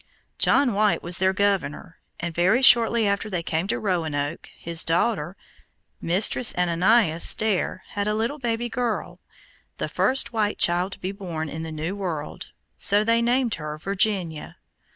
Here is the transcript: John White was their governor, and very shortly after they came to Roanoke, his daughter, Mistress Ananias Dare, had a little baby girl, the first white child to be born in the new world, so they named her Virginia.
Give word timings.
John 0.39 0.73
White 0.73 1.03
was 1.03 1.19
their 1.19 1.31
governor, 1.31 1.99
and 2.19 2.33
very 2.33 2.63
shortly 2.63 3.07
after 3.07 3.29
they 3.29 3.43
came 3.43 3.67
to 3.67 3.77
Roanoke, 3.77 4.49
his 4.57 4.83
daughter, 4.83 5.37
Mistress 6.01 6.55
Ananias 6.57 7.35
Dare, 7.35 7.83
had 7.89 8.07
a 8.07 8.15
little 8.15 8.39
baby 8.39 8.67
girl, 8.67 9.19
the 9.77 9.87
first 9.87 10.33
white 10.33 10.57
child 10.57 10.93
to 10.93 10.99
be 10.99 11.11
born 11.11 11.49
in 11.49 11.61
the 11.61 11.71
new 11.71 11.95
world, 11.95 12.51
so 12.75 13.03
they 13.03 13.21
named 13.21 13.53
her 13.61 13.77
Virginia. 13.77 14.57